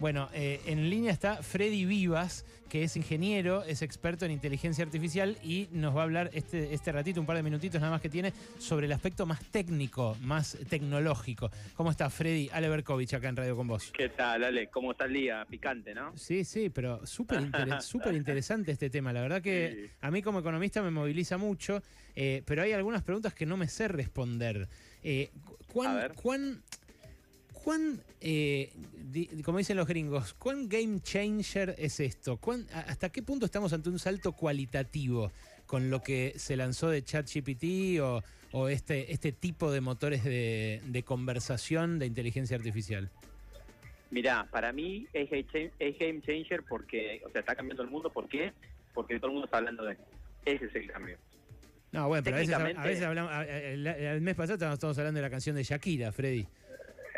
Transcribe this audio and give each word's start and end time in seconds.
Bueno, 0.00 0.30
eh, 0.32 0.62
en 0.64 0.88
línea 0.88 1.12
está 1.12 1.42
Freddy 1.42 1.84
Vivas, 1.84 2.46
que 2.70 2.84
es 2.84 2.96
ingeniero, 2.96 3.64
es 3.64 3.82
experto 3.82 4.24
en 4.24 4.30
inteligencia 4.30 4.82
artificial 4.82 5.36
y 5.42 5.68
nos 5.72 5.94
va 5.94 6.00
a 6.00 6.04
hablar 6.04 6.30
este, 6.32 6.72
este 6.72 6.90
ratito, 6.90 7.20
un 7.20 7.26
par 7.26 7.36
de 7.36 7.42
minutitos 7.42 7.82
nada 7.82 7.92
más 7.92 8.00
que 8.00 8.08
tiene, 8.08 8.32
sobre 8.58 8.86
el 8.86 8.92
aspecto 8.92 9.26
más 9.26 9.44
técnico, 9.50 10.16
más 10.22 10.56
tecnológico. 10.70 11.50
¿Cómo 11.74 11.90
está 11.90 12.08
Freddy? 12.08 12.48
Ale 12.50 12.70
Berkovich 12.70 13.12
acá 13.12 13.28
en 13.28 13.36
Radio 13.36 13.54
con 13.54 13.68
vos. 13.68 13.92
¿Qué 13.92 14.08
tal, 14.08 14.42
Ale? 14.42 14.68
¿Cómo 14.68 14.92
está 14.92 15.04
el 15.04 15.12
día? 15.12 15.44
Picante, 15.44 15.92
¿no? 15.92 16.16
Sí, 16.16 16.44
sí, 16.44 16.70
pero 16.70 17.04
súper 17.06 17.42
interesante 18.14 18.72
este 18.72 18.88
tema. 18.88 19.12
La 19.12 19.20
verdad 19.20 19.42
que 19.42 19.90
a 20.00 20.10
mí 20.10 20.22
como 20.22 20.40
economista 20.40 20.80
me 20.80 20.90
moviliza 20.90 21.36
mucho, 21.36 21.82
eh, 22.16 22.42
pero 22.46 22.62
hay 22.62 22.72
algunas 22.72 23.02
preguntas 23.02 23.34
que 23.34 23.44
no 23.44 23.58
me 23.58 23.68
sé 23.68 23.86
responder. 23.86 24.66
Eh, 25.02 25.30
¿cuán, 25.74 26.14
¿Cuán 26.14 26.62
¿Cuán, 27.64 28.02
eh, 28.20 28.72
como 29.44 29.58
dicen 29.58 29.76
los 29.76 29.86
gringos, 29.86 30.34
cuán 30.34 30.68
game 30.68 31.00
changer 31.00 31.74
es 31.78 32.00
esto? 32.00 32.38
¿Hasta 32.72 33.10
qué 33.10 33.22
punto 33.22 33.46
estamos 33.46 33.72
ante 33.72 33.88
un 33.88 33.98
salto 33.98 34.32
cualitativo 34.32 35.32
con 35.66 35.90
lo 35.90 36.02
que 36.02 36.34
se 36.36 36.56
lanzó 36.56 36.88
de 36.88 37.02
ChatGPT 37.02 38.00
o, 38.00 38.22
o 38.52 38.68
este, 38.68 39.12
este 39.12 39.32
tipo 39.32 39.70
de 39.70 39.80
motores 39.80 40.24
de, 40.24 41.02
conversación 41.04 41.98
de 41.98 42.06
inteligencia 42.06 42.56
artificial? 42.56 43.10
Mirá, 44.10 44.48
para 44.50 44.72
mí 44.72 45.06
es, 45.12 45.30
game 45.30 46.20
changer 46.22 46.64
porque, 46.68 47.22
o 47.24 47.30
sea, 47.30 47.40
está 47.40 47.54
cambiando 47.54 47.82
el 47.82 47.90
mundo. 47.90 48.10
¿Por 48.10 48.28
qué? 48.28 48.52
Porque 48.92 49.18
todo 49.18 49.28
el 49.28 49.32
mundo 49.34 49.44
está 49.46 49.58
hablando 49.58 49.84
de 49.84 49.96
Ese 50.44 50.66
es 50.66 50.74
el 50.74 50.90
cambio. 50.90 51.16
No, 51.92 52.08
bueno, 52.08 52.22
pero 52.22 52.36
a 52.36 52.40
veces, 52.40 53.04
hablamos, 53.04 53.32
el, 53.46 54.20
mes 54.20 54.34
pasado 54.34 54.54
estábamos 54.54 54.98
hablando 54.98 55.18
de 55.18 55.22
la 55.22 55.30
canción 55.30 55.56
de 55.56 55.62
Shakira, 55.62 56.12
Freddy. 56.12 56.46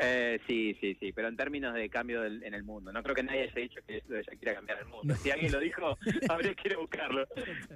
Eh, 0.01 0.41
sí, 0.47 0.77
sí, 0.81 0.97
sí, 0.99 1.13
pero 1.13 1.29
en 1.29 1.37
términos 1.37 1.75
de 1.75 1.89
cambio 1.89 2.25
en 2.25 2.55
el 2.55 2.63
mundo. 2.63 2.93
No 2.93 3.03
creo 3.03 3.15
que 3.15 3.23
nadie 3.23 3.43
haya 3.43 3.55
dicho 3.55 3.81
que 3.87 3.99
esto 3.99 4.15
de 4.15 4.23
quiera 4.23 4.55
cambiar 4.55 4.79
el 4.79 4.87
mundo. 4.87 5.15
Si 5.17 5.31
alguien 5.31 5.53
lo 5.53 5.61
dijo, 5.61 5.99
habría 6.29 6.55
que 6.55 6.69
ir 6.69 6.75
a 6.75 6.79
buscarlo. 6.79 7.27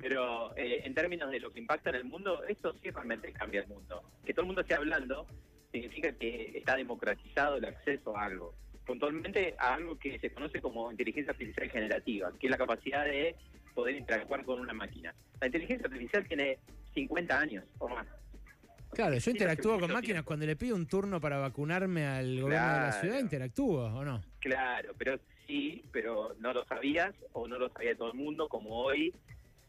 Pero 0.00 0.56
eh, 0.56 0.82
en 0.84 0.94
términos 0.94 1.30
de 1.30 1.40
lo 1.40 1.52
que 1.52 1.60
impacta 1.60 1.90
en 1.90 1.96
el 1.96 2.04
mundo, 2.04 2.42
esto 2.44 2.74
sí 2.82 2.90
realmente 2.90 3.32
cambia 3.32 3.60
el 3.60 3.68
mundo. 3.68 4.02
Que 4.24 4.32
todo 4.32 4.42
el 4.42 4.46
mundo 4.46 4.62
esté 4.62 4.74
hablando 4.74 5.26
significa 5.72 6.12
que 6.12 6.58
está 6.58 6.76
democratizado 6.76 7.56
el 7.56 7.64
acceso 7.64 8.16
a 8.16 8.24
algo. 8.24 8.54
Puntualmente 8.84 9.56
a 9.58 9.74
algo 9.74 9.98
que 9.98 10.18
se 10.18 10.30
conoce 10.30 10.60
como 10.60 10.90
inteligencia 10.90 11.32
artificial 11.32 11.70
generativa, 11.70 12.32
que 12.38 12.46
es 12.46 12.50
la 12.50 12.56
capacidad 12.56 13.04
de 13.04 13.34
poder 13.74 13.96
interactuar 13.96 14.44
con 14.44 14.60
una 14.60 14.72
máquina. 14.72 15.14
La 15.40 15.48
inteligencia 15.48 15.86
artificial 15.86 16.26
tiene 16.26 16.58
50 16.94 17.38
años 17.38 17.64
o 17.78 17.88
más. 17.88 18.06
Claro, 18.96 19.18
yo 19.18 19.30
interactúo 19.30 19.78
con 19.78 19.92
máquinas 19.92 20.22
cuando 20.22 20.46
le 20.46 20.56
pido 20.56 20.74
un 20.74 20.86
turno 20.86 21.20
para 21.20 21.36
vacunarme 21.36 22.06
al 22.06 22.40
gobierno 22.40 22.72
de 22.72 22.80
la 22.80 22.92
ciudad, 22.92 23.18
interactúo, 23.18 23.84
¿o 23.94 24.02
no? 24.02 24.24
Claro, 24.38 24.94
pero 24.96 25.20
sí, 25.46 25.84
pero 25.92 26.34
no 26.38 26.54
lo 26.54 26.64
sabías 26.64 27.14
o 27.34 27.46
no 27.46 27.58
lo 27.58 27.68
sabía 27.68 27.94
todo 27.94 28.12
el 28.12 28.16
mundo, 28.16 28.48
como 28.48 28.70
hoy 28.70 29.12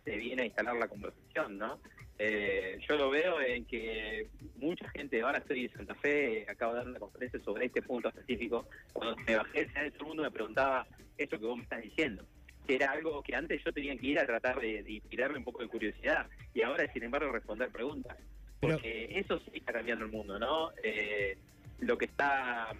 se 0.05 0.15
viene 0.15 0.43
a 0.43 0.45
instalar 0.45 0.77
la 0.77 0.87
conversación, 0.87 1.57
¿no? 1.57 1.77
Eh, 2.17 2.79
yo 2.87 2.95
lo 2.95 3.09
veo 3.09 3.41
en 3.41 3.65
que 3.65 4.29
mucha 4.55 4.87
gente, 4.91 5.21
ahora 5.21 5.39
estoy 5.39 5.65
en 5.65 5.73
Santa 5.73 5.95
Fe, 5.95 6.45
acabo 6.49 6.71
de 6.71 6.77
dar 6.79 6.87
una 6.87 6.99
conferencia 6.99 7.41
sobre 7.41 7.65
este 7.65 7.81
punto 7.81 8.07
específico, 8.07 8.69
cuando 8.93 9.17
me 9.23 9.35
bajé, 9.35 9.65
todo 9.65 9.83
el 9.83 10.07
mundo 10.07 10.23
me 10.23 10.31
preguntaba 10.31 10.87
esto 11.17 11.37
que 11.37 11.45
vos 11.45 11.57
me 11.57 11.63
estás 11.63 11.81
diciendo, 11.81 12.25
que 12.65 12.75
era 12.75 12.91
algo 12.91 13.21
que 13.23 13.35
antes 13.35 13.61
yo 13.61 13.73
tenía 13.73 13.97
que 13.97 14.07
ir 14.07 14.19
a 14.19 14.25
tratar 14.25 14.61
de, 14.61 14.83
de 14.83 14.91
inspirarme 14.93 15.39
un 15.39 15.43
poco 15.43 15.63
de 15.63 15.67
curiosidad, 15.67 16.27
y 16.53 16.61
ahora, 16.61 16.89
sin 16.93 17.03
embargo, 17.03 17.29
responder 17.29 17.69
preguntas. 17.71 18.15
Porque 18.59 19.19
eso 19.19 19.39
sí 19.39 19.51
está 19.55 19.73
cambiando 19.73 20.05
el 20.05 20.11
mundo, 20.11 20.39
¿no? 20.39 20.71
Eh, 20.83 21.37
lo 21.79 21.97
que 21.97 22.05
está 22.05 22.73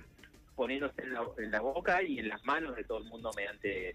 poniéndose 0.56 1.04
en 1.04 1.52
la, 1.52 1.62
boca 1.62 2.02
y 2.02 2.18
en 2.18 2.30
las 2.30 2.44
manos 2.44 2.76
de 2.76 2.84
todo 2.84 2.98
el 2.98 3.04
mundo 3.04 3.30
mediante 3.38 3.94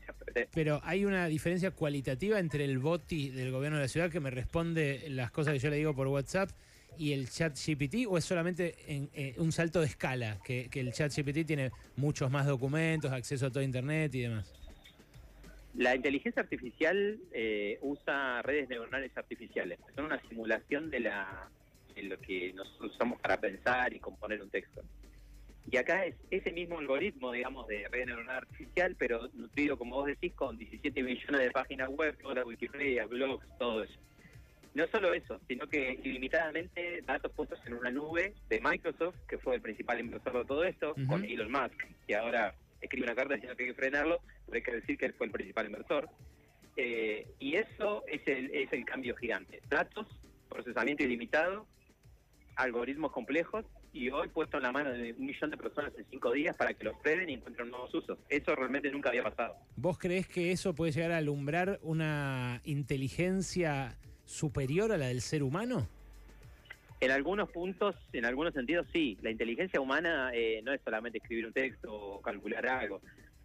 Pero 0.54 0.80
hay 0.84 1.04
una 1.04 1.26
diferencia 1.26 1.72
cualitativa 1.72 2.38
entre 2.38 2.64
el 2.64 2.78
boti 2.78 3.30
del 3.30 3.50
gobierno 3.50 3.78
de 3.78 3.84
la 3.84 3.88
ciudad 3.88 4.12
que 4.12 4.20
me 4.20 4.30
responde 4.30 5.06
las 5.08 5.32
cosas 5.32 5.54
que 5.54 5.58
yo 5.58 5.70
le 5.70 5.76
digo 5.76 5.92
por 5.92 6.06
WhatsApp 6.06 6.50
y 6.96 7.12
el 7.14 7.28
chat 7.28 7.58
GPT 7.58 8.06
o 8.06 8.16
es 8.16 8.24
solamente 8.24 8.76
en, 8.86 9.10
eh, 9.12 9.34
un 9.38 9.50
salto 9.50 9.80
de 9.80 9.86
escala, 9.86 10.38
que, 10.44 10.68
el 10.72 10.92
chat 10.92 11.12
GPT 11.12 11.44
tiene 11.44 11.72
muchos 11.96 12.30
más 12.30 12.46
documentos, 12.46 13.10
acceso 13.10 13.46
a 13.46 13.50
todo 13.50 13.62
Internet 13.62 14.14
y 14.14 14.20
demás. 14.20 14.52
La 15.74 15.96
inteligencia 15.96 16.42
artificial 16.42 17.18
eh, 17.32 17.78
usa 17.80 18.40
redes 18.42 18.68
neuronales 18.68 19.10
artificiales, 19.16 19.80
son 19.96 20.04
una 20.04 20.20
simulación 20.28 20.90
de 20.90 21.00
la 21.00 21.48
en 21.96 22.08
lo 22.08 22.18
que 22.18 22.52
nosotros 22.52 22.94
usamos 22.94 23.20
para 23.20 23.40
pensar 23.40 23.92
y 23.92 24.00
componer 24.00 24.42
un 24.42 24.50
texto. 24.50 24.82
Y 25.70 25.76
acá 25.76 26.04
es 26.04 26.16
ese 26.30 26.50
mismo 26.52 26.78
algoritmo, 26.78 27.30
digamos, 27.32 27.66
de 27.68 27.86
red 27.88 28.06
neuronal 28.06 28.38
artificial, 28.38 28.96
pero 28.98 29.28
nutrido, 29.34 29.78
como 29.78 29.96
vos 29.96 30.06
decís, 30.06 30.32
con 30.34 30.58
17 30.58 31.02
millones 31.02 31.40
de 31.40 31.50
páginas 31.50 31.88
web, 31.88 32.16
toda 32.20 32.36
la 32.36 32.44
Wikipedia, 32.44 33.06
blogs, 33.06 33.46
todo 33.58 33.84
eso. 33.84 33.98
No 34.74 34.86
solo 34.88 35.12
eso, 35.12 35.38
sino 35.46 35.68
que 35.68 36.00
ilimitadamente 36.02 37.02
datos 37.02 37.30
puestos 37.32 37.60
en 37.66 37.74
una 37.74 37.90
nube 37.90 38.34
de 38.48 38.60
Microsoft, 38.60 39.16
que 39.28 39.38
fue 39.38 39.56
el 39.56 39.60
principal 39.60 40.00
inversor 40.00 40.38
de 40.38 40.44
todo 40.46 40.64
esto, 40.64 40.94
con 41.06 41.24
Elon 41.24 41.52
Musk, 41.52 41.84
que 42.06 42.16
ahora 42.16 42.54
escribe 42.80 43.04
una 43.04 43.14
carta 43.14 43.34
diciendo 43.34 43.56
que 43.56 43.64
hay 43.64 43.68
que 43.70 43.74
frenarlo, 43.74 44.20
pero 44.46 44.56
hay 44.56 44.62
que 44.62 44.72
decir 44.72 44.98
que 44.98 45.06
él 45.06 45.14
fue 45.14 45.26
el 45.26 45.32
principal 45.32 45.66
inversor. 45.66 46.08
Eh, 46.76 47.28
y 47.38 47.56
eso 47.56 48.02
es 48.08 48.26
el, 48.26 48.50
es 48.54 48.72
el 48.72 48.84
cambio 48.86 49.14
gigante. 49.14 49.60
Datos, 49.68 50.06
procesamiento 50.48 51.02
ilimitado 51.02 51.66
algoritmos 52.62 53.12
complejos 53.12 53.64
y 53.92 54.08
hoy 54.10 54.28
puesto 54.28 54.56
en 54.56 54.62
la 54.62 54.72
mano 54.72 54.90
de 54.90 55.12
un 55.12 55.26
millón 55.26 55.50
de 55.50 55.56
personas 55.56 55.92
en 55.98 56.06
cinco 56.10 56.32
días 56.32 56.56
para 56.56 56.72
que 56.74 56.84
los 56.84 56.96
prueben 56.98 57.28
y 57.28 57.34
encuentren 57.34 57.70
nuevos 57.70 57.92
usos. 57.94 58.18
Eso 58.28 58.54
realmente 58.54 58.90
nunca 58.90 59.10
había 59.10 59.22
pasado. 59.22 59.56
¿Vos 59.76 59.98
crees 59.98 60.28
que 60.28 60.52
eso 60.52 60.74
puede 60.74 60.92
llegar 60.92 61.12
a 61.12 61.18
alumbrar 61.18 61.78
una 61.82 62.60
inteligencia 62.64 63.98
superior 64.24 64.92
a 64.92 64.98
la 64.98 65.06
del 65.06 65.20
ser 65.20 65.42
humano? 65.42 65.88
En 67.00 67.10
algunos 67.10 67.50
puntos, 67.50 67.96
en 68.12 68.24
algunos 68.24 68.54
sentidos, 68.54 68.86
sí. 68.92 69.18
La 69.22 69.30
inteligencia 69.30 69.80
humana 69.80 70.30
eh, 70.32 70.62
no 70.62 70.72
es 70.72 70.80
solamente 70.84 71.18
escribir 71.18 71.46
un 71.46 71.52
texto 71.52 71.92
o 71.92 72.22
calcular 72.22 72.64
algo. 72.66 73.00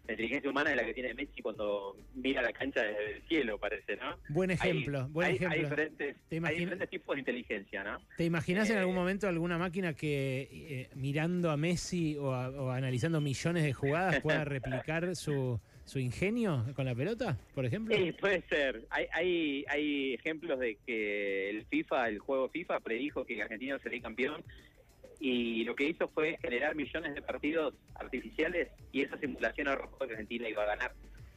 La 0.08 0.14
inteligencia 0.14 0.50
humana 0.50 0.70
es 0.70 0.76
la 0.76 0.86
que 0.86 0.94
tiene 0.94 1.12
Messi 1.12 1.42
cuando 1.42 1.94
mira 2.14 2.40
la 2.40 2.50
cancha 2.50 2.82
desde 2.82 3.16
el 3.16 3.22
cielo, 3.28 3.58
parece, 3.58 3.94
¿no? 3.96 4.16
Buen 4.30 4.50
ejemplo, 4.50 5.02
hay, 5.02 5.10
buen 5.10 5.30
ejemplo. 5.34 5.54
Hay 5.54 5.64
diferentes, 5.64 6.16
diferentes, 6.30 6.88
tipos 6.88 7.14
de 7.14 7.20
inteligencia, 7.20 7.84
¿no? 7.84 8.00
¿Te 8.16 8.24
imaginas 8.24 8.70
en 8.70 8.78
algún 8.78 8.94
eh, 8.94 8.98
momento 8.98 9.28
alguna 9.28 9.58
máquina 9.58 9.92
que 9.92 10.48
eh, 10.50 10.88
mirando 10.94 11.50
a 11.50 11.58
Messi 11.58 12.16
o, 12.16 12.32
analizando 12.32 13.20
millones 13.20 13.64
de 13.64 13.74
jugadas 13.74 14.20
pueda 14.22 14.46
replicar 14.46 15.14
su, 15.14 15.60
su 15.84 15.98
ingenio 15.98 16.64
con 16.74 16.86
la 16.86 16.94
pelota, 16.94 17.36
por 17.54 17.66
ejemplo? 17.66 17.94
Sí, 17.94 18.12
puede 18.12 18.40
ser. 18.48 18.86
Hay, 18.88 19.08
hay, 19.12 19.64
hay 19.68 20.14
ejemplos 20.14 20.58
de 20.58 20.78
que 20.86 21.50
el 21.50 21.66
FIFA, 21.66 22.08
el 22.08 22.18
juego 22.18 22.48
FIFA, 22.48 22.80
predijo 22.80 23.26
que 23.26 23.42
Argentina 23.42 23.78
sería 23.82 24.00
campeón 24.00 24.42
y 25.20 25.64
lo 25.64 25.74
que 25.74 25.84
hizo 25.84 26.08
fue 26.08 26.38
generar 26.40 26.74
millones 26.74 27.14
de 27.14 27.22
partidos 27.22 27.74
artificiales 27.94 28.68
y 28.92 29.02
esa 29.02 29.18
simulación 29.18 29.68
arrojó 29.68 29.98
que 30.06 30.12
Argentina 30.12 30.48
iba 30.48 30.62
a 30.62 30.66
ganar. 30.66 30.92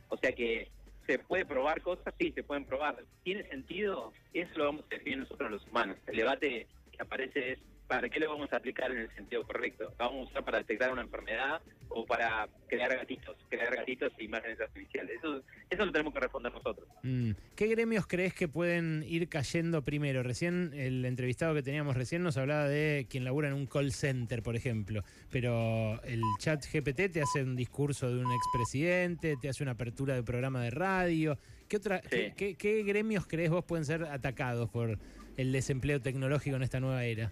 O 0.09 0.17
sea 0.17 0.31
que 0.33 0.69
se 1.07 1.19
puede 1.19 1.45
probar 1.45 1.81
cosas, 1.81 2.13
sí, 2.19 2.31
se 2.31 2.43
pueden 2.43 2.65
probar. 2.65 3.03
¿Tiene 3.23 3.47
sentido? 3.49 4.13
Eso 4.33 4.51
lo 4.57 4.65
vamos 4.65 4.85
a 4.85 4.95
definir 4.95 5.19
nosotros 5.19 5.51
los 5.51 5.67
humanos. 5.67 5.97
El 6.07 6.17
debate 6.17 6.67
que 6.91 7.01
aparece 7.01 7.53
es 7.53 7.59
¿para 7.91 8.07
qué 8.07 8.21
lo 8.21 8.29
vamos 8.29 8.53
a 8.53 8.55
aplicar 8.55 8.89
en 8.91 8.99
el 8.99 9.15
sentido 9.15 9.43
correcto? 9.45 9.93
¿Lo 9.99 10.05
vamos 10.05 10.27
a 10.27 10.31
usar 10.31 10.45
para 10.45 10.59
detectar 10.59 10.93
una 10.93 11.01
enfermedad 11.01 11.61
o 11.89 12.05
para 12.05 12.47
crear 12.67 12.95
gatitos, 12.95 13.35
crear 13.49 13.75
gatitos 13.75 14.13
e 14.17 14.23
imágenes 14.23 14.61
artificiales? 14.61 15.17
Eso, 15.17 15.41
eso 15.69 15.85
lo 15.85 15.91
tenemos 15.91 16.13
que 16.13 16.21
responder 16.21 16.53
nosotros. 16.53 16.87
Mm. 17.03 17.31
¿Qué 17.55 17.67
gremios 17.67 18.05
crees 18.07 18.33
que 18.33 18.47
pueden 18.47 19.03
ir 19.07 19.27
cayendo 19.27 19.83
primero? 19.83 20.23
Recién 20.23 20.71
el 20.73 21.03
entrevistado 21.05 21.53
que 21.53 21.63
teníamos 21.63 21.95
recién 21.95 22.23
nos 22.23 22.37
hablaba 22.37 22.67
de 22.67 23.07
quien 23.09 23.23
labura 23.23 23.47
en 23.47 23.53
un 23.53 23.65
call 23.65 23.91
center, 23.91 24.43
por 24.43 24.55
ejemplo, 24.55 25.03
pero 25.29 26.01
el 26.03 26.21
chat 26.39 26.65
GPT 26.65 27.11
te 27.11 27.21
hace 27.21 27.43
un 27.43 27.55
discurso 27.55 28.09
de 28.13 28.23
un 28.23 28.31
expresidente, 28.31 29.35
te 29.41 29.49
hace 29.49 29.63
una 29.63 29.73
apertura 29.73 30.15
de 30.15 30.23
programa 30.23 30.63
de 30.63 30.69
radio. 30.69 31.37
¿Qué, 31.67 31.77
otra, 31.77 32.01
qué, 32.01 32.55
qué 32.57 32.83
gremios 32.83 33.25
crees 33.27 33.49
vos 33.49 33.63
pueden 33.63 33.85
ser 33.85 34.03
atacados 34.03 34.69
por 34.69 34.97
el 35.37 35.51
desempleo 35.51 36.01
tecnológico 36.01 36.55
en 36.55 36.63
esta 36.63 36.79
nueva 36.79 37.03
era? 37.05 37.31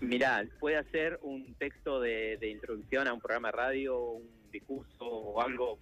Mirá, 0.00 0.46
puede 0.60 0.76
hacer 0.76 1.18
un 1.22 1.54
texto 1.54 2.00
de, 2.00 2.38
introducción 2.42 3.08
a 3.08 3.14
un 3.14 3.20
programa 3.20 3.48
de 3.48 3.52
radio, 3.52 3.98
un 3.98 4.28
discurso 4.52 5.04
o 5.04 5.40
algo 5.40 5.78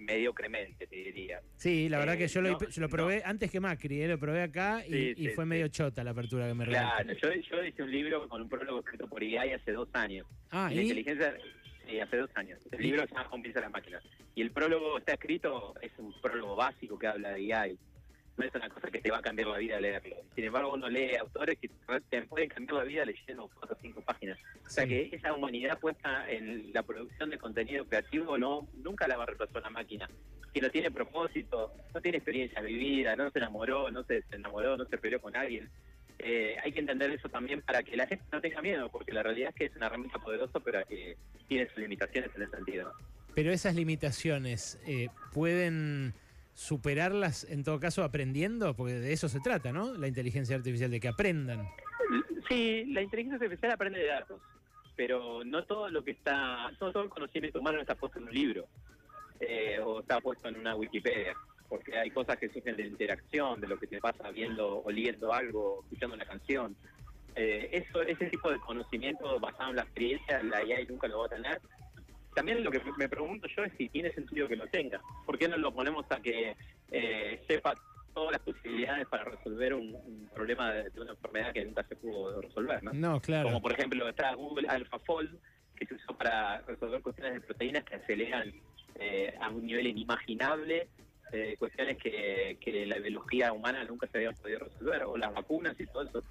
mediocremente, 0.00 0.86
te 0.86 0.96
diría. 0.96 1.40
Sí, 1.56 1.88
la 1.88 1.98
verdad 1.98 2.16
que 2.16 2.28
yo 2.28 2.40
lo, 2.40 2.58
lo 2.76 2.88
probé 2.88 3.22
antes 3.24 3.50
que 3.50 3.60
Macri, 3.60 4.02
eh, 4.02 4.08
lo 4.08 4.18
probé 4.18 4.42
acá 4.42 4.84
y, 4.86 5.28
fue 5.28 5.44
medio 5.44 5.68
chota 5.68 6.02
la 6.02 6.10
apertura 6.10 6.48
que 6.48 6.54
me 6.54 6.64
regaló. 6.64 6.88
Claro, 6.88 7.12
yo, 7.20 7.40
yo, 7.50 7.64
hice 7.64 7.82
un 7.82 7.90
libro 7.90 8.28
con 8.28 8.42
un 8.42 8.48
prólogo 8.48 8.80
escrito 8.80 9.06
por 9.08 9.22
IAI 9.22 9.52
hace 9.52 9.72
dos 9.72 9.88
años. 9.92 10.26
Ah, 10.50 10.68
y, 10.72 10.76
la 10.76 10.82
inteligencia, 10.82 11.34
sí, 11.86 12.00
hace 12.00 12.16
dos 12.16 12.30
años. 12.34 12.58
El 12.70 12.82
libro 12.82 13.02
se 13.06 13.14
llama 13.14 13.28
Cómplice 13.28 13.60
la 13.60 13.68
máquina. 13.68 14.00
Y 14.34 14.42
el 14.42 14.50
prólogo 14.50 14.98
está 14.98 15.12
escrito, 15.12 15.74
es 15.80 15.92
un 15.98 16.12
prólogo 16.20 16.56
básico 16.56 16.98
que 16.98 17.06
habla 17.06 17.30
de 17.30 17.44
IAI. 17.44 17.78
No 18.36 18.44
es 18.44 18.54
una 18.54 18.68
cosa 18.68 18.90
que 18.90 19.00
te 19.00 19.10
va 19.10 19.18
a 19.18 19.22
cambiar 19.22 19.48
la 19.48 19.58
vida 19.58 19.80
leerlo. 19.80 20.16
Sin 20.34 20.44
embargo, 20.44 20.72
uno 20.72 20.88
lee 20.88 21.16
autores 21.16 21.58
que 21.58 21.70
te 22.08 22.22
pueden 22.22 22.48
cambiar 22.48 22.78
la 22.78 22.84
vida 22.84 23.04
leyendo 23.04 23.50
cuatro 23.54 23.76
o 23.76 23.82
cinco 23.82 24.00
páginas. 24.00 24.38
O 24.64 24.70
sea 24.70 24.86
que 24.86 25.10
esa 25.12 25.34
humanidad 25.34 25.78
puesta 25.78 26.30
en 26.30 26.72
la 26.72 26.82
producción 26.82 27.30
de 27.30 27.38
contenido 27.38 27.84
creativo 27.86 28.38
no 28.38 28.68
nunca 28.82 29.06
la 29.08 29.16
va 29.16 29.24
a 29.24 29.26
reemplazar 29.26 29.62
una 29.62 29.70
máquina. 29.70 30.08
Que 30.52 30.60
no 30.60 30.70
tiene 30.70 30.90
propósito, 30.90 31.72
no 31.94 32.00
tiene 32.00 32.18
experiencia 32.18 32.60
vivida, 32.60 33.14
no 33.14 33.30
se 33.30 33.38
enamoró, 33.38 33.90
no 33.90 34.02
se 34.04 34.24
enamoró, 34.32 34.76
no 34.76 34.84
se 34.84 34.98
peleó 34.98 35.20
con 35.20 35.36
alguien. 35.36 35.70
Eh, 36.18 36.56
hay 36.62 36.72
que 36.72 36.80
entender 36.80 37.10
eso 37.10 37.28
también 37.28 37.62
para 37.62 37.82
que 37.82 37.96
la 37.96 38.06
gente 38.06 38.24
no 38.30 38.40
tenga 38.40 38.60
miedo, 38.60 38.90
porque 38.90 39.12
la 39.12 39.22
realidad 39.22 39.50
es 39.50 39.54
que 39.54 39.64
es 39.66 39.76
una 39.76 39.86
herramienta 39.86 40.18
poderosa, 40.18 40.60
pero 40.60 40.84
que 40.86 41.16
tiene 41.48 41.68
sus 41.68 41.78
limitaciones 41.78 42.30
en 42.34 42.42
ese 42.42 42.56
sentido. 42.56 42.92
Pero 43.34 43.52
esas 43.52 43.74
limitaciones 43.74 44.78
eh, 44.86 45.08
pueden 45.32 46.14
superarlas 46.54 47.44
en 47.44 47.64
todo 47.64 47.80
caso 47.80 48.04
aprendiendo, 48.04 48.74
porque 48.74 48.94
de 48.94 49.12
eso 49.12 49.28
se 49.28 49.40
trata, 49.40 49.72
¿no? 49.72 49.94
La 49.94 50.08
inteligencia 50.08 50.56
artificial, 50.56 50.90
de 50.90 51.00
que 51.00 51.08
aprendan. 51.08 51.68
Sí, 52.48 52.84
la 52.86 53.02
inteligencia 53.02 53.36
artificial 53.36 53.72
aprende 53.72 54.00
de 54.00 54.06
datos, 54.06 54.40
pero 54.96 55.44
no 55.44 55.64
todo 55.64 55.88
lo 55.88 56.02
que 56.04 56.12
está, 56.12 56.70
no 56.80 56.92
todo 56.92 57.04
el 57.04 57.08
conocimiento 57.08 57.60
humano 57.60 57.80
está 57.80 57.94
puesto 57.94 58.18
en 58.18 58.24
un 58.24 58.34
libro 58.34 58.66
eh, 59.40 59.78
o 59.82 60.00
está 60.00 60.20
puesto 60.20 60.48
en 60.48 60.58
una 60.58 60.74
Wikipedia, 60.74 61.34
porque 61.68 61.96
hay 61.96 62.10
cosas 62.10 62.36
que 62.36 62.48
surgen 62.48 62.76
de 62.76 62.86
interacción, 62.86 63.60
de 63.60 63.68
lo 63.68 63.78
que 63.78 63.86
te 63.86 64.00
pasa 64.00 64.30
viendo, 64.30 64.82
oliendo 64.82 65.32
algo, 65.32 65.82
escuchando 65.84 66.16
una 66.16 66.26
canción. 66.26 66.76
Eh, 67.36 67.70
eso, 67.72 68.02
ese 68.02 68.26
tipo 68.26 68.50
de 68.50 68.58
conocimiento 68.58 69.38
basado 69.38 69.70
en 69.70 69.76
la 69.76 69.82
experiencia, 69.82 70.42
la 70.42 70.64
IA 70.64 70.84
nunca 70.88 71.06
lo 71.06 71.20
va 71.20 71.26
a 71.26 71.28
tener, 71.28 71.60
también 72.40 72.64
lo 72.64 72.70
que 72.70 72.80
me 72.96 73.06
pregunto 73.06 73.46
yo 73.54 73.64
es 73.64 73.72
si 73.76 73.90
tiene 73.90 74.10
sentido 74.12 74.48
que 74.48 74.56
lo 74.56 74.66
tenga. 74.68 74.98
¿Por 75.26 75.36
qué 75.36 75.46
no 75.46 75.58
lo 75.58 75.74
ponemos 75.74 76.06
a 76.08 76.22
que 76.22 76.56
eh, 76.90 77.44
sepa 77.46 77.74
todas 78.14 78.32
las 78.32 78.40
posibilidades 78.40 79.06
para 79.08 79.24
resolver 79.24 79.74
un, 79.74 80.26
problema 80.34 80.72
de, 80.72 80.98
una 80.98 81.10
enfermedad 81.10 81.52
que 81.52 81.66
nunca 81.66 81.84
se 81.86 81.96
pudo 81.96 82.40
resolver? 82.40 82.82
¿no? 82.82 82.94
no, 82.94 83.20
claro. 83.20 83.48
Como 83.48 83.60
por 83.60 83.72
ejemplo 83.72 84.08
está 84.08 84.32
Google 84.32 84.68
AlphaFold, 84.70 85.38
que 85.76 85.84
se 85.84 85.96
usó 85.96 86.16
para 86.16 86.62
resolver 86.62 87.02
cuestiones 87.02 87.34
de 87.34 87.40
proteínas 87.42 87.84
que 87.84 87.96
aceleran 87.96 88.54
eh, 88.94 89.34
a 89.38 89.50
un 89.50 89.66
nivel 89.66 89.88
inimaginable 89.88 90.88
eh, 91.32 91.56
cuestiones 91.58 91.98
que, 91.98 92.56
que 92.58 92.86
la 92.86 92.96
biología 93.00 93.52
humana 93.52 93.84
nunca 93.84 94.06
se 94.06 94.16
había 94.16 94.32
podido 94.32 94.60
resolver, 94.60 95.02
o 95.02 95.18
las 95.18 95.34
vacunas 95.34 95.78
y 95.78 95.84
todo 95.84 96.04
eso. 96.04 96.24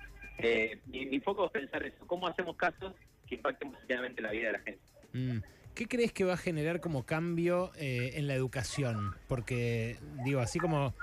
mi, 0.88 1.06
mi, 1.06 1.20
foco 1.20 1.46
es 1.46 1.52
pensar 1.52 1.84
eso, 1.84 2.08
cómo 2.08 2.26
hacemos 2.26 2.56
casos 2.56 2.96
que 3.28 3.36
impacten 3.36 3.72
positivamente 3.72 4.24
la 4.24 4.32
vida 4.32 4.48
de 4.48 4.54
la 4.54 4.60
gente. 4.60 4.82
Mm. 5.14 5.40
¿Qué 5.80 5.88
crees 5.88 6.12
que 6.12 6.26
va 6.26 6.34
a 6.34 6.38
generar 6.38 6.82
como 6.82 7.06
cambio 7.06 7.72
eh, 7.78 8.12
en 8.16 8.28
la 8.28 8.36
educación? 8.36 9.16
Porque, 9.30 9.98
digo, 10.26 10.42
así 10.42 10.60
como 10.60 10.94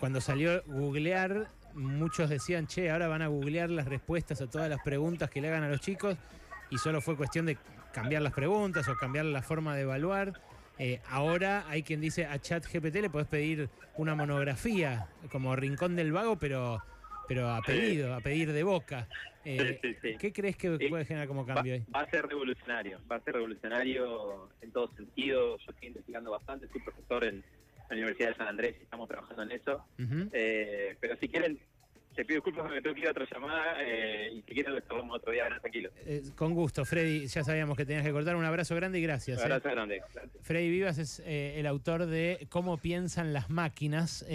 cuando 0.00 0.22
salió 0.22 0.62
googlear, 0.64 1.50
muchos 1.74 2.30
decían, 2.30 2.66
che, 2.66 2.90
ahora 2.90 3.08
van 3.08 3.20
a 3.20 3.26
googlear 3.26 3.68
las 3.68 3.86
respuestas 3.86 4.40
a 4.40 4.46
todas 4.46 4.70
las 4.70 4.80
preguntas 4.80 5.28
que 5.28 5.42
le 5.42 5.48
hagan 5.48 5.64
a 5.64 5.68
los 5.68 5.82
chicos, 5.82 6.16
y 6.70 6.78
solo 6.78 7.02
fue 7.02 7.14
cuestión 7.14 7.44
de 7.44 7.58
cambiar 7.92 8.22
las 8.22 8.32
preguntas 8.32 8.88
o 8.88 8.96
cambiar 8.96 9.26
la 9.26 9.42
forma 9.42 9.76
de 9.76 9.82
evaluar. 9.82 10.40
Eh, 10.78 11.02
ahora 11.10 11.66
hay 11.68 11.82
quien 11.82 12.00
dice 12.00 12.24
a 12.24 12.38
ChatGPT 12.38 13.02
le 13.02 13.10
podés 13.10 13.28
pedir 13.28 13.68
una 13.98 14.14
monografía 14.14 15.08
como 15.30 15.54
Rincón 15.56 15.94
del 15.94 16.10
Vago, 16.10 16.38
pero 16.38 16.82
pero 17.28 17.48
a 17.48 17.62
pedido, 17.62 18.14
a 18.14 18.20
pedir 18.20 18.52
de 18.52 18.62
boca. 18.62 19.08
Eh, 19.44 19.80
¿Qué 20.18 20.32
crees 20.32 20.56
que 20.56 20.88
puede 20.88 21.04
generar 21.04 21.26
como 21.26 21.44
cambio 21.44 21.74
ahí? 21.74 21.84
Va 21.94 22.00
a 22.00 22.10
ser 22.10 22.26
revolucionario, 22.26 23.00
va 23.10 23.16
a 23.16 23.20
ser 23.20 23.34
revolucionario 23.34 24.50
en 24.60 24.70
todo 24.70 24.92
sentido. 24.94 25.58
Yo 25.58 25.72
estoy 25.72 25.88
investigando 25.88 26.30
bastante, 26.30 26.68
soy 26.68 26.80
profesor 26.80 27.24
en 27.24 27.42
la 27.88 27.96
Universidad 27.96 28.28
de 28.28 28.36
San 28.36 28.48
Andrés 28.48 28.76
y 28.78 28.84
estamos 28.84 29.08
trabajando 29.08 29.42
en 29.42 29.52
eso. 29.52 29.84
Eh, 30.32 30.96
pero 31.00 31.16
si 31.16 31.28
quieren, 31.28 31.58
te 32.14 32.24
pido 32.24 32.36
disculpas 32.36 32.64
porque 32.64 32.80
tengo 32.80 32.94
que 32.94 33.00
ir 33.00 33.08
a 33.08 33.10
otra 33.10 33.26
llamada 33.30 33.82
eh, 33.82 34.32
y 34.34 34.42
si 34.42 34.54
quieren 34.54 34.74
lo 34.74 35.14
otro 35.14 35.32
día, 35.32 35.48
tranquilo. 35.60 35.90
Eh, 36.04 36.22
con 36.36 36.54
gusto, 36.54 36.84
Freddy, 36.84 37.26
ya 37.26 37.44
sabíamos 37.44 37.76
que 37.76 37.84
tenías 37.84 38.04
que 38.04 38.12
cortar. 38.12 38.36
Un 38.36 38.44
abrazo 38.44 38.74
grande 38.74 38.98
y 38.98 39.02
gracias. 39.02 39.38
Un 39.38 39.44
abrazo 39.44 39.70
grande. 39.70 40.02
Freddy 40.42 40.70
Vivas 40.70 40.98
es 40.98 41.22
el 41.24 41.66
autor 41.66 42.06
de 42.06 42.46
Cómo 42.50 42.78
piensan 42.78 43.32
las 43.32 43.50
máquinas. 43.50 44.26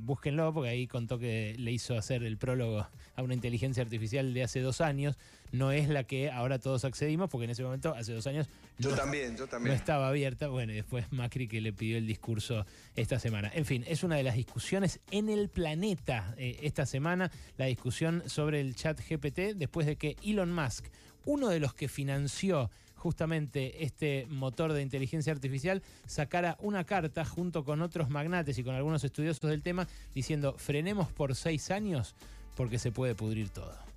búsquenlo 0.00 0.52
porque 0.52 0.70
ahí 0.70 0.86
contó 0.86 1.18
que 1.18 1.54
le 1.58 1.72
hizo 1.72 1.96
hacer 1.96 2.22
el 2.22 2.36
prólogo 2.36 2.86
a 3.16 3.22
una 3.22 3.34
inteligencia 3.34 3.82
artificial 3.82 4.32
de 4.32 4.42
hace 4.42 4.60
dos 4.60 4.80
años. 4.80 5.16
No 5.52 5.72
es 5.72 5.88
la 5.88 6.04
que 6.04 6.30
ahora 6.30 6.58
todos 6.58 6.84
accedimos 6.84 7.28
porque 7.28 7.44
en 7.44 7.50
ese 7.50 7.62
momento, 7.62 7.94
hace 7.94 8.12
dos 8.12 8.26
años, 8.26 8.48
yo 8.78 8.94
también, 8.94 9.36
yo 9.36 9.46
también. 9.46 9.74
No 9.74 9.78
estaba 9.78 10.08
abierta. 10.08 10.48
Bueno, 10.48 10.72
y 10.72 10.76
después 10.76 11.10
Macri 11.12 11.48
que 11.48 11.60
le 11.60 11.72
pidió 11.72 11.98
el 11.98 12.06
discurso 12.06 12.64
esta 12.96 13.18
semana. 13.18 13.50
En 13.54 13.64
fin, 13.64 13.84
es 13.86 14.04
una 14.04 14.16
de 14.16 14.22
las 14.22 14.36
discusiones 14.36 15.00
en 15.10 15.28
el 15.28 15.48
planeta 15.48 16.34
eh, 16.38 16.58
esta 16.62 16.86
semana, 16.86 17.30
la 17.56 17.66
discusión 17.66 18.22
sobre 18.26 18.60
el 18.60 18.74
chat 18.74 19.00
GPT, 19.00 19.56
después 19.56 19.86
de 19.86 19.96
que 19.96 20.16
Elon 20.24 20.52
Musk, 20.52 20.86
uno 21.24 21.48
de 21.48 21.60
los 21.60 21.74
que 21.74 21.88
financió 21.88 22.70
justamente 23.00 23.82
este 23.84 24.26
motor 24.28 24.72
de 24.72 24.82
inteligencia 24.82 25.32
artificial, 25.32 25.82
sacara 26.06 26.56
una 26.60 26.84
carta 26.84 27.24
junto 27.24 27.64
con 27.64 27.80
otros 27.82 28.10
magnates 28.10 28.58
y 28.58 28.62
con 28.62 28.74
algunos 28.74 29.02
estudiosos 29.02 29.50
del 29.50 29.62
tema 29.62 29.88
diciendo 30.14 30.54
frenemos 30.58 31.10
por 31.10 31.34
seis 31.34 31.70
años 31.70 32.14
porque 32.56 32.78
se 32.78 32.92
puede 32.92 33.14
pudrir 33.14 33.48
todo. 33.48 33.74